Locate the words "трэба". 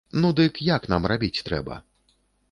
1.51-1.77